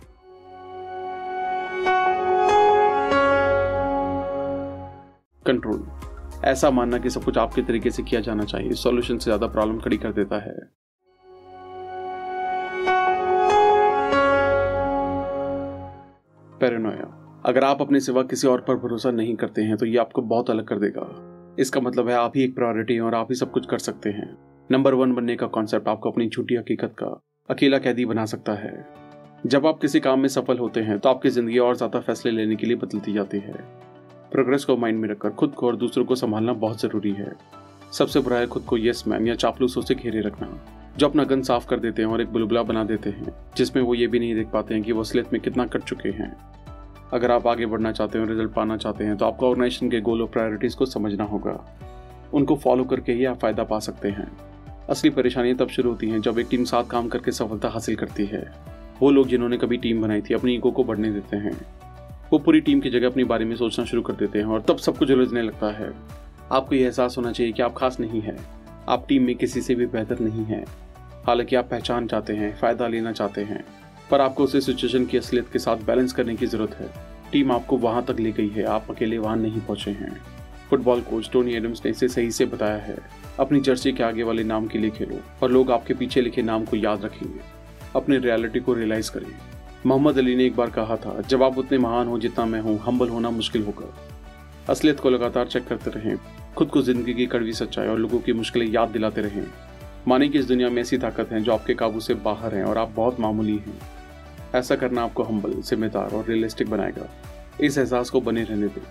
कंट्रोल 5.47 5.85
ऐसा 6.45 6.69
मानना 6.71 6.97
कि 6.97 7.09
सब 7.09 7.23
कुछ 7.23 7.37
आपके 7.37 7.61
तरीके 7.63 7.91
से 7.91 8.03
किया 8.03 8.21
जाना 8.21 8.43
चाहिए। 8.45 8.73
सॉल्यूशन 8.75 9.17
से 9.17 9.23
ज़्यादा 9.23 9.47
प्रॉब्लम 9.49 9.79
खड़ी 9.79 9.97
कर 9.97 10.11
देता 10.13 10.39
है। 10.39 10.55
पैरानोया 16.59 17.13
अगर 17.45 17.63
आप 17.63 17.81
अपने 17.81 17.99
सिवा 17.99 18.21
किसी 18.23 18.47
और 18.47 18.61
पर 18.67 18.75
भरोसा 18.77 19.11
नहीं 19.11 19.35
करते 19.35 19.61
हैं 19.61 19.77
तो 19.77 19.85
ये 19.85 19.97
आपको 19.97 20.21
बहुत 20.23 20.49
अलग 20.49 20.67
कर 20.67 20.79
देगा। 20.79 21.07
इसका 21.59 21.81
मतलब 21.81 22.09
है 22.09 22.15
आप 22.15 22.33
ही 22.35 22.43
एक 22.43 22.55
प्रायोरिटी 22.55 22.93
हैं 22.93 23.01
और 23.01 23.15
आप 23.15 23.27
ही 23.29 23.35
सब 23.35 23.51
कुछ 23.51 23.65
कर 23.65 23.77
सकते 23.79 24.09
हैं। 24.09 24.29
नंबर 24.69 24.93
वन 24.93 25.13
बनने 25.13 25.35
का 25.35 25.47
कॉन्सेप्ट 25.49 25.87
आपको 25.87 26.11
अपनी 26.11 26.27
झूठी 26.29 26.55
हकीकत 26.55 26.95
का 26.99 27.07
अकेला 27.49 27.77
कैदी 27.79 28.05
बना 28.05 28.25
सकता 28.25 28.53
है। 28.55 28.85
जब 29.45 29.65
आप 29.65 29.79
किसी 29.81 29.99
काम 29.99 30.19
में 30.19 30.27
सफल 30.29 30.57
होते 30.57 30.81
हैं 30.81 30.97
तो 30.99 31.09
आपकी 31.09 31.29
ज़िंदगी 31.29 31.57
और 31.59 31.75
ज़्यादा 31.75 31.99
फैसले 32.01 32.31
लेने 32.31 32.55
के 32.55 32.67
लिए 32.67 32.75
बदलती 32.77 33.13
जाती 33.13 33.39
है। 33.39 33.53
प्रोग्रेस 34.31 34.65
को 34.65 34.75
माइंड 34.77 34.99
में 34.99 35.07
रखकर 35.09 35.29
खुद 35.29 35.51
को 35.51 35.67
और 35.67 35.75
दूसरों 35.75 36.03
को 36.05 36.15
संभालना 36.15 36.53
बहुत 36.53 36.81
ज़रूरी 36.81 37.11
है। 37.11 37.31
सबसे 37.93 38.19
बुरा 38.19 38.37
है 38.37 38.47
खुद 38.47 38.63
को 38.63 38.77
यस 38.77 39.03
मैन 39.07 39.27
या 39.27 39.35
चापलूसों 39.35 39.81
से 39.81 39.95
घेरे 39.95 40.21
रखना, 40.21 40.47
जो 40.97 41.07
अपना 41.07 41.23
गन 41.23 41.41
साफ़ 41.41 41.67
कर 41.67 41.79
देते 41.79 42.01
हैं 42.01 42.09
और 42.09 42.21
एक 42.21 42.27
बुलबुला 42.27 42.63
बना 42.63 42.83
देते 42.83 43.09
हैं, 43.09 43.33
जिसमें 43.57 43.83
वो 43.83 43.95
ये 43.95 44.07
भी 44.07 44.19
नहीं 44.19 44.35
देख 44.35 44.47
पाते 44.47 44.73
हैं 44.73 44.83
कि 44.83 44.91
वो 44.91 45.01
असलियत 45.01 45.33
में 45.33 45.41
कितना 45.41 45.65
कट 45.65 45.83
चुके 45.83 46.09
हैं। 46.09 46.35
अगर 47.13 47.31
आप 47.31 47.47
आगे 47.47 47.65
बढ़ना 47.65 47.91
चाहते 47.91 48.19
हैं 48.19 48.25
रिज़ल्ट 48.25 48.51
पाना 48.53 48.77
चाहते 48.77 49.03
हैं 49.03 49.15
तो 49.17 49.25
आपको 49.25 49.47
ऑर्गेनाइजेशन 49.47 49.89
के 49.89 50.01
गोल 50.01 50.21
और 50.21 50.27
प्रायोरिटीज 50.27 50.75
को 50.75 50.85
समझना 50.85 51.23
होगा। 51.23 51.59
उनको 52.33 52.55
फॉलो 52.55 52.83
करके 52.83 53.11
ही 53.11 53.25
आप 53.25 53.39
फ़ायदा 53.39 53.63
पा 53.63 53.79
सकते 53.79 54.09
हैं। 54.09 54.27
असली 54.89 55.09
परेशानियाँ 55.09 55.57
तब 55.57 55.67
शुरू 55.67 55.89
होती 55.89 56.09
हैं 56.09 56.21
जब 56.21 56.39
एक 56.39 56.47
टीम 56.49 56.63
साथ 56.63 56.83
काम 56.83 57.07
करके 57.07 57.31
सफलता 57.31 57.69
हासिल 57.69 57.95
करती 57.95 58.25
है। 58.25 58.45
वो 59.01 59.11
लोग 59.11 59.27
जिन्होंने 59.27 59.57
कभी 59.57 59.77
टीम 59.77 60.01
बनाई 60.01 60.21
थी, 60.21 60.33
अपनी 60.33 60.55
ईगो 60.55 60.71
को 60.71 60.83
बढ़ने 60.83 61.11
देते 61.11 61.37
हैं। 61.37 61.57
वो 62.33 62.39
पूरी 62.39 62.61
टीम 62.61 62.79
की 62.79 62.89
जगह 62.89 63.07
अपने 63.07 63.23
बारे 63.23 63.45
में 63.45 63.55
सोचना 63.55 63.85
शुरू 63.85 64.01
कर 64.01 64.13
देते 64.13 64.39
हैं 64.39 64.45
और 64.45 64.61
तब 64.61 64.77
सबको 64.77 64.99
कुछ 64.99 65.11
उलझने 65.11 65.41
लगता 65.41 65.71
है। 65.71 65.93
आपको 66.51 66.75
यह 66.75 66.85
एहसास 66.85 67.15
होना 67.17 67.31
चाहिए 67.31 67.53
कि 67.53 67.61
आप 67.61 67.73
खास 67.77 67.99
नहीं 67.99 68.21
है। 68.21 68.37
आप 68.89 69.05
टीम 69.09 69.23
में 69.23 69.35
किसी 69.35 69.61
से 69.61 69.75
भी 69.75 69.85
बेहतर 69.85 70.19
नहीं 70.19 70.45
है। 70.45 70.65
हालाँकि 71.27 71.55
आप 71.55 71.69
पहचान 71.69 72.07
चाहते 72.07 72.33
हैं, 72.33 72.57
फ़ायदा 72.57 72.87
लेना 72.87 73.11
चाहते 73.11 73.41
हैं, 73.41 73.65
पर 74.11 74.21
आपको 74.21 74.43
उसे 74.43 74.61
सिचुएशन 74.61 75.05
की 75.05 75.17
असलियत 75.17 75.49
के 75.53 75.59
साथ 75.59 75.77
बैलेंस 75.77 76.13
करने 76.13 76.35
की 76.35 76.45
ज़रूरत 76.45 76.75
है। 76.75 76.89
टीम 77.31 77.51
आपको 77.51 77.77
वहाँ 77.77 78.03
तक 78.03 78.19
ले 78.19 78.31
गई 78.31 78.49
है, 78.49 78.63
आप 78.63 78.85
अकेले 78.89 79.17
वहाँ 79.17 79.37
नहीं 79.37 79.61
पहुँचे 79.61 79.91
हैं। 79.91 80.17
फुटबॉल 80.69 81.01
कोच 81.01 81.29
टोनी 81.33 81.53
एडम्स 81.53 81.81
ने 81.85 81.91
इसे 81.91 82.07
सही 82.07 82.31
से 82.31 82.45
बताया 82.45 82.77
है। 82.77 82.97
अपनी 83.39 83.59
जर्सी 83.59 83.91
के 83.91 84.03
आगे 84.03 84.23
वाले 84.23 84.43
नाम 84.43 84.67
के 84.67 84.79
लिए 84.79 84.89
खेलो, 84.89 85.19
और 85.43 85.51
लोग 85.51 85.71
आपके 85.71 85.93
पीछे 85.93 86.21
लिखे 86.21 86.41
नाम 86.41 86.65
को 86.65 86.77
याद 86.77 87.05
रखेंगे। 87.05 87.39
अपने 87.95 88.17
रियलिटी 88.17 88.59
को 88.59 88.73
रियलाइज़ 88.73 89.11
करें। 89.11 89.56
मोहम्मद 89.87 90.17
अली 90.17 90.35
ने 90.35 90.45
एक 90.45 90.55
बार 90.55 90.69
कहा 90.69 90.95
था 90.95 91.21
जब 91.21 91.43
आप 91.43 91.57
उतने 91.57 91.77
महान 91.77 92.07
हो 92.07 92.17
जितना 92.19 92.45
मैं 92.45 92.59
हूँ 92.61 92.77
हम्बल 92.79 93.09
होना 93.09 93.29
मुश्किल 93.29 93.63
होगा। 93.63 93.85
असलियत 94.69 94.99
को 94.99 95.09
लगातार 95.09 95.47
चेक 95.47 95.67
करते 95.67 95.91
रहें, 95.91 96.17
खुद 96.55 96.69
को 96.69 96.81
ज़िंदगी 96.81 97.13
की 97.13 97.25
कड़वी 97.25 97.53
सच्चाई 97.53 97.87
और 97.87 97.99
लोगों 97.99 98.19
की 98.19 98.33
मुश्किलें 98.33 98.65
याद 98.65 98.89
दिलाते 98.89 99.21
रहें। 99.21 99.45
माने 100.07 100.27
कि 100.29 100.39
इस 100.39 100.45
दुनिया 100.45 100.69
में 100.69 100.81
ऐसी 100.81 100.97
ताकत 100.97 101.31
है 101.31 101.41
जो 101.41 101.53
आपके 101.53 101.73
काबू 101.73 101.99
से 101.99 102.13
बाहर 102.25 102.55
है 102.55 102.63
और 102.63 102.77
आप 102.77 102.91
बहुत 102.95 103.19
मामूली 103.19 103.55
हैं। 103.57 103.77
ऐसा 104.55 104.75
करना 104.75 105.03
आपको 105.03 105.23
हम्बल 105.23 105.53
जिम्मेदार 105.61 106.15
और 106.15 106.25
रियलिस्टिक 106.29 106.69
बनाएगा। 106.69 107.07
इस 107.61 107.77
एहसास 107.77 108.09
को 108.09 108.21
बने 108.21 108.43
रहने 108.43 108.67
दें। 108.67 108.81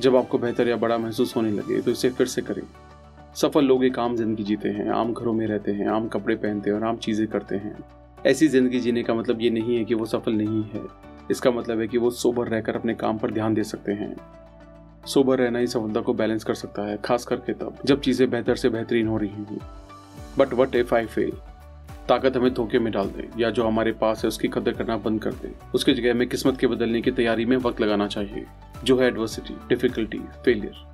जब 0.00 0.16
आपको 0.16 0.38
बेहतर 0.38 0.68
या 0.68 0.76
बड़ा 0.76 0.98
महसूस 0.98 1.34
होने 1.36 1.52
लगे 1.52 1.80
तो 1.80 1.90
इसे 1.90 2.10
फिर 2.10 2.26
से 2.26 2.42
करें। 2.42 2.62
सफल 3.36 3.64
लोग 3.64 3.84
एक 3.84 3.98
आम 3.98 4.16
ज़िंदगी 4.16 4.44
जीते 4.44 4.68
हैं, 4.68 4.88
आम 4.90 5.12
घरों 5.12 5.32
में 5.32 5.46
रहते 5.46 5.72
हैं, 5.72 5.88
आम 5.88 6.08
कपड़े 6.08 6.36
पहनते 6.36 6.70
हैं 6.70 6.76
और 6.76 6.84
आम 6.84 6.96
चीज़ें 6.98 7.26
करते 7.28 7.56
हैं। 7.56 7.76
ऐसी 8.26 8.46
ज़िंदगी 8.48 8.80
जीने 8.80 9.02
का 9.02 9.14
मतलब 9.14 9.40
ये 9.40 9.50
नहीं 9.50 9.76
है 9.76 9.84
कि 9.84 9.94
वो 9.94 10.06
सफल 10.06 10.32
नहीं 10.32 10.62
है। 10.64 10.80
इसका 11.30 11.50
मतलब 11.50 11.80
है 11.80 11.86
कि 11.88 11.98
वो 11.98 12.10
सोबर 12.10 12.48
रहकर 12.48 12.76
अपने 12.76 12.94
काम 12.94 13.18
पर 13.18 13.30
ध्यान 13.30 13.54
दे 13.54 13.64
सकते 13.64 13.92
हैं। 13.92 14.14
सोबर 15.06 15.38
रहना 15.38 15.58
ही 15.58 15.66
सफलता 15.66 16.00
को 16.00 16.14
बैलेंस 16.14 16.44
कर 16.44 16.54
सकता 16.54 16.82
है, 16.82 16.96
खास 16.96 17.24
करके 17.24 17.52
तब, 17.52 17.78
जब 17.84 18.00
चीज़ें 18.00 18.28
बेहतर 18.30 18.56
से 18.56 18.68
बेहतरीन 18.68 19.08
हो 19.08 19.16
रही 19.16 19.44
हों। 19.48 19.58
But 20.38 20.54
what 20.54 20.74
if 20.74 20.94
I 20.94 21.06
fail 21.06 21.32
ताकत 22.08 22.36
हमें 22.36 22.52
धोखे 22.54 22.78
में 22.78 22.92
डाल 22.92 23.08
दे, 23.08 23.28
या 23.38 23.50
जो 23.50 23.66
हमारे 23.66 23.92
पास 23.94 24.24
है 24.24 24.28
उसकी 24.28 24.48
कदर 24.48 24.72
करना 24.72 24.96
बंद 24.98 25.22
कर 25.22 25.32
दे। 25.32 25.52
उसकी 25.74 25.94
जगह 25.94 26.10
हमें 26.10 26.28
किस्मत 26.28 26.58
के 26.58 26.66
बदलने 26.66 27.02
की 27.02 27.10
तैयारी 27.10 27.44
में 27.44 27.56
वक्त 27.58 27.80
लगाना 27.80 28.06
चाहिए, 28.08 28.46
जो 28.84 28.98
है 28.98 29.06
एडवर्सिटी 29.06 29.54
डिफिकल्टी 29.68 30.18
फेलियर 30.44 30.84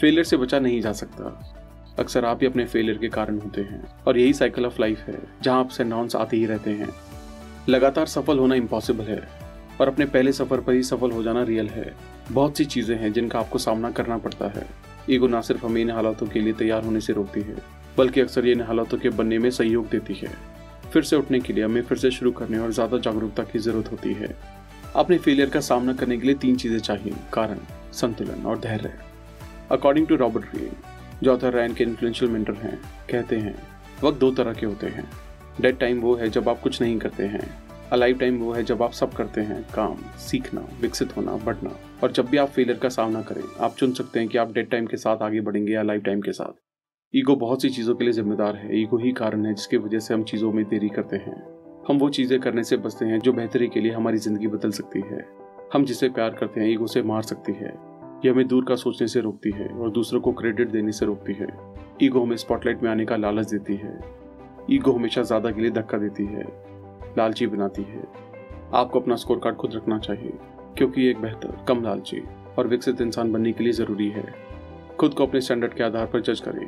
फेलियर 0.00 0.24
से 0.24 0.36
बचा 0.36 0.58
नहीं 0.58 0.80
जा 0.80 0.92
सकता। 0.94 1.57
अक्सर 1.98 2.24
आप 2.24 2.42
ही 2.42 2.46
अपने 2.46 2.64
फेलियर 2.64 2.98
के 2.98 3.08
कारण 3.08 3.38
होते 3.40 3.60
हैं, 3.60 3.82
और 4.06 4.18
यही 4.18 4.32
साइकिल 4.32 4.66
ऑफ़ 4.66 4.80
लाइफ 4.80 4.98
है, 4.98 5.18
जहाँ 5.42 5.64
अप्स 5.64 5.80
एंड 5.80 5.90
डाउन्स 5.90 6.16
आते 6.16 6.36
ही 6.36 6.46
रहते 6.46 6.70
हैं। 6.70 6.88
लगातार 7.68 8.06
सफल 8.06 8.38
होना 8.38 8.54
इम्पॉसिबल 8.54 9.04
है, 9.04 9.22
और 9.80 9.88
अपने 9.88 10.04
पहले 10.06 10.32
सफ़र 10.32 10.60
पर 10.60 10.72
ही 10.72 10.82
सफल 10.82 11.10
हो 11.10 11.22
जाना 11.22 11.42
रियल 11.42 11.68
है। 11.68 11.92
बहुत 12.32 12.58
सी 12.58 12.64
चीज़ें 12.64 12.96
हैं 12.96 13.12
जिनका 13.12 13.38
आपको 13.38 13.58
सामना 13.58 13.90
करना 13.90 14.18
पड़ता 14.18 14.48
है। 14.48 14.66
ईगो 15.10 15.26
ना 15.26 15.40
सिर्फ़ 15.40 15.64
हमें 15.66 15.80
इन 15.82 15.90
हालातों 15.90 16.26
के 16.26 16.40
लिए 16.40 16.52
तैयार 16.52 16.84
होने 16.84 17.00
से 17.00 17.12
रोकती 17.12 17.40
है, 17.40 17.56
बल्कि 17.98 18.20
अक्सर 18.20 18.46
ये 18.46 18.52
इन 18.52 18.60
हालातों 18.60 18.98
के 18.98 19.08
बनने 19.10 19.38
में 19.38 19.50
सहयोग 19.50 19.88
देती 19.88 20.14
है। 20.14 20.30
फिर 20.92 21.02
से 21.02 21.16
उठने 21.16 21.40
के 21.40 21.52
लिए, 21.52 21.64
हमें 21.64 21.82
फिर 21.82 21.98
से 21.98 22.10
शुरू 22.10 22.30
करने 22.32 22.58
और 22.58 22.72
ज़्यादा 22.72 22.98
जागरूकता 22.98 23.42
की 23.42 23.58
ज़रूरत 23.58 23.90
होती 23.92 24.12
है। 24.12 24.34
अपने 24.96 25.18
फेलियर 25.18 25.50
का 25.50 25.60
सामना 25.60 25.92
करने 25.92 26.16
के 26.18 26.26
लिए 26.26 26.34
तीन 26.36 26.56
चीज़ें 26.56 26.78
चाहिए, 26.78 27.14
कारण, 27.32 27.58
संतुलन 27.92 28.46
और 28.46 28.58
धैर्य। 28.58 28.92
अकॉर्डिंग 29.70 30.06
टू 30.06 30.16
रॉबर्ट 30.16 30.54
री 30.54 30.70
जो 31.22 31.34
ऑथर 31.34 31.54
रैन 31.54 31.74
के 31.74 31.84
इन्फ्लुएंशियल 31.84 32.30
मेंटर 32.30 32.52
हैं, 32.52 32.80
कहते 33.10 33.36
हैं, 33.36 33.62
वक्त 34.04 34.18
दो 34.18 34.30
तरह 34.30 34.52
के 34.52 34.66
होते 34.66 34.86
हैं। 34.86 35.10
डेड 35.60 35.78
टाइम 35.78 36.00
वो 36.00 36.14
है 36.14 36.28
जब 36.28 36.48
आप 36.48 36.60
कुछ 36.60 36.82
नहीं 36.82 36.98
करते 36.98 37.22
हैं। 37.22 37.68
अलाइव 37.92 38.18
टाइम 38.18 38.38
वो 38.38 38.52
है 38.52 38.64
जब 38.64 38.82
आप 38.82 38.92
सब 38.92 39.12
करते 39.12 39.40
हैं, 39.40 39.62
काम, 39.74 39.96
सीखना, 40.18 40.68
विकसित 40.80 41.16
होना, 41.16 41.32
बढ़ना। 41.32 41.76
और 42.02 42.12
जब 42.12 42.26
भी 42.26 42.36
आप 42.36 42.48
फेलियर 42.48 42.78
का 42.78 42.88
सामना 42.88 43.22
करें, 43.22 43.42
आप 43.60 43.74
चुन 43.74 43.92
सकते 43.92 44.20
हैं 44.20 44.28
कि 44.28 44.38
आप 44.38 44.52
डेड 44.52 44.70
टाइम 44.70 44.86
के 44.86 44.96
साथ 44.96 45.16
आगे 45.16 45.40
बढ़ेंगे 45.40 45.72
या 45.72 45.82
लाइफ 45.82 46.02
टाइम 46.02 46.20
के 46.20 46.32
साथ। 46.32 46.52
ईगो 47.14 47.36
बहुत 47.36 47.62
सी 47.62 47.70
चीज़ों 47.70 47.94
के 47.94 48.04
लिए 48.04 48.12
जिम्मेदार 48.12 48.56
है। 48.56 48.80
ईगो 48.82 48.98
ही 48.98 49.12
कारण 49.12 49.46
है 49.46 49.54
जिसकी 49.54 49.76
वजह 49.76 49.98
से 49.98 50.14
हम 50.14 50.22
चीज़ों 50.22 50.52
में 50.52 50.64
देरी 50.64 50.88
करते 50.88 51.16
हैं। 51.16 51.36
हम 51.88 51.98
वो 51.98 52.08
चीज़ें 52.08 52.40
करने 52.40 52.64
से 52.64 52.76
बचते 52.76 53.04
हैं 53.04 53.20
जो 53.20 53.32
बेहतरी 53.32 53.68
के 53.68 53.80
लिए 53.80 53.92
हमारी 53.92 54.18
ज़िंदगी 54.18 54.46
बदल 54.46 54.70
सकती 54.70 55.00
है। 55.00 55.26
हम 55.72 55.84
जिसे 55.84 56.08
प्यार 56.08 56.30
करते 56.30 56.60
हैं 56.60 56.68
ईगो 56.68 56.86
से 56.86 57.02
मार 57.02 57.22
सकती 57.22 57.52
है। 57.52 57.87
ये 58.24 58.30
हमें 58.30 58.46
दूर 58.48 58.64
का 58.64 58.74
सोचने 58.76 59.06
से 59.08 59.20
रोकती 59.20 59.50
है 59.50 59.68
और 59.68 59.90
दूसरों 59.90 60.20
को 60.20 60.32
क्रेडिट 60.32 60.70
देने 60.70 60.92
से 60.92 61.06
रोकती 61.06 61.32
है। 61.32 61.46
ईगो 62.02 62.22
हमें 62.22 62.36
स्पॉटलाइट 62.36 62.82
में 62.82 62.90
आने 62.90 63.04
का 63.04 63.16
लालच 63.16 63.50
देती 63.50 63.76
है। 63.76 63.98
ईगो 64.70 64.92
हमेशा 64.92 65.22
ज़्यादा 65.22 65.50
के 65.50 65.60
लिए 65.60 65.70
धक्का 65.70 65.98
देती 65.98 66.24
है, 66.24 66.44
लालची 67.18 67.46
बनाती 67.46 67.82
है। 67.82 68.02
आपको 68.74 69.00
अपना 69.00 69.16
स्कोर 69.16 69.38
कार्ड 69.38 69.56
खुद 69.56 69.74
रखना 69.74 69.98
चाहिए, 69.98 70.32
क्योंकि 70.78 71.06
एक 71.10 71.20
बेहतर, 71.20 71.64
कम 71.68 71.82
लालची 71.82 72.22
और 72.58 72.66
विकसित 72.66 73.00
इंसान 73.00 73.32
बनने 73.32 73.52
के 73.52 73.64
लिए 73.64 73.72
ज़रूरी 73.72 74.08
है। 74.08 74.26
खुद 75.00 75.14
को 75.14 75.26
अपने 75.26 75.40
स्टैंडर्ड 75.40 75.74
के 75.74 75.84
आधार 75.84 76.06
पर 76.06 76.20
जज 76.22 76.40
करें 76.40 76.66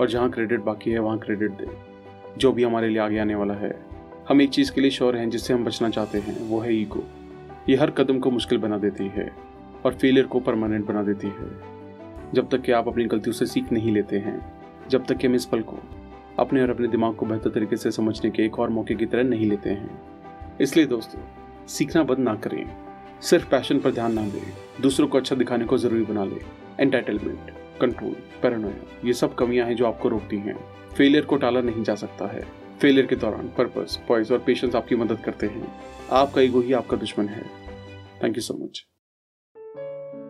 और 0.00 0.08
जहाँ 0.08 0.30
क्रेडिट 0.30 0.60
बाकी 0.60 0.90
है, 0.90 0.98
वहाँ 0.98 1.18
क्रेडिट 1.18 1.50
दें। 1.52 2.38
जो 2.38 2.52
भी 2.52 2.62
हमारे 2.62 2.88
लिए 2.88 2.98
आगे 2.98 3.18
आने 3.18 3.34
वाला 3.34 3.54
है, 3.54 3.74
हम 4.28 4.40
एक 4.40 4.50
चीज़ 4.50 4.72
के 4.72 4.80
लिए 4.80 4.90
श्योर 4.90 5.16
हैं 5.16 5.28
जिससे 5.30 5.54
हम 5.54 5.64
बचना 5.64 5.88
चाहते 5.90 6.18
हैं, 6.18 6.38
वो 6.48 6.60
है 6.60 6.74
ईगो 6.74 7.04
ये 7.68 7.76
हर 7.76 7.90
कदम 7.90 8.18
को 8.18 8.30
मुश्किल 8.30 8.58
बना 8.58 8.78
देती 8.78 9.06
है। 9.08 9.30
और 9.84 9.94
फेलियर 9.94 10.26
को 10.26 10.40
परमानेंट 10.40 10.86
बना 10.86 11.02
देती 11.02 11.26
है। 11.26 11.74
जब 12.32 12.48
तक 12.50 12.60
कि 12.60 12.72
आप 12.72 12.88
अपनी 12.88 13.04
गलतियों 13.04 13.34
से 13.34 13.46
सीख 13.46 13.72
नहीं 13.72 13.92
लेते 13.92 14.18
हैं, 14.18 14.52
जब 14.88 15.06
तक 15.06 15.16
कि 15.16 15.26
हम 15.26 15.34
इस 15.34 15.44
पल 15.44 15.60
को 15.60 15.78
अपने 16.38 16.62
और 16.62 16.70
अपने 16.70 16.88
दिमाग 16.88 17.14
को 17.14 17.26
बेहतर 17.26 17.50
तरीके 17.50 17.76
से 17.76 17.90
समझने 17.90 18.30
के 18.30 18.44
एक 18.44 18.58
और 18.58 18.70
मौके 18.70 18.94
की 18.94 19.06
तरह 19.06 19.22
नहीं 19.22 19.50
लेते 19.50 19.70
हैं। 19.70 20.02
इसलिए 20.60 20.86
दोस्तों, 20.86 21.20
सीखना 21.66 22.02
बंद 22.02 22.18
ना 22.18 22.34
करें। 22.34 22.76
सिर्फ़ 23.22 23.50
पैशन 23.50 23.78
पर 23.78 23.90
ध्यान 23.90 24.12
ना 24.12 24.22
दें। 24.22 24.82
दूसरों 24.82 25.08
को 25.08 25.18
अच्छा 25.18 25.36
दिखाने 25.36 25.64
को 25.64 25.78
ज़रूरी 25.78 26.04
बना 26.04 26.24
लें। 26.24 26.40
एंटाइटलमेंट 26.80 27.50
कंट्रोल 27.80 28.16
पैरानोया 28.42 28.74
ये 29.04 29.12
सब 29.12 29.34
कमियाँ 29.34 29.66
हैं 29.66 29.76
जो 29.76 29.86
आपको 29.86 30.08
रोकती 30.08 30.36
हैं। 30.36 30.56
फेलियर 30.96 31.24
को 31.24 31.36
टाला 31.36 31.60
नहीं 31.60 31.82
जा 31.82 31.94
सकता 31.94 32.26
है। 32.26 32.46
फेलियर 32.80 33.06
के 33.06 33.16
दौरान 33.16 33.48
पर्पस 33.58 34.00
पॉइस 34.08 34.32
और 34.32 34.38
पेशेंस 34.38 34.74
आपकी 34.74 34.96
मदद 34.96 35.18
करते 35.24 35.46
हैं। 35.46 35.72
आपका 36.12 36.40
ईगो 36.40 36.60
ही 36.60 36.72
आपका 36.72 36.96
दुश्मन 36.96 37.28
है। 37.28 37.42
Thank 38.22 38.36
you 38.36 38.42
so 38.42 38.54
much 38.54 38.86